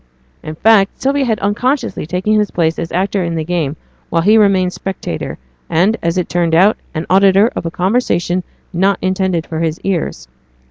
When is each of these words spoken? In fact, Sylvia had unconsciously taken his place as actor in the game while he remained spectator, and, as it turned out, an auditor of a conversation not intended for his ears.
In 0.41 0.55
fact, 0.55 0.99
Sylvia 0.99 1.25
had 1.25 1.37
unconsciously 1.41 2.07
taken 2.07 2.33
his 2.33 2.49
place 2.49 2.79
as 2.79 2.91
actor 2.91 3.23
in 3.23 3.35
the 3.35 3.43
game 3.43 3.75
while 4.09 4.23
he 4.23 4.35
remained 4.35 4.73
spectator, 4.73 5.37
and, 5.69 5.95
as 6.01 6.17
it 6.17 6.27
turned 6.27 6.55
out, 6.55 6.77
an 6.95 7.05
auditor 7.07 7.51
of 7.55 7.67
a 7.67 7.69
conversation 7.69 8.41
not 8.73 8.97
intended 9.03 9.45
for 9.45 9.59
his 9.59 9.79
ears. 9.81 10.27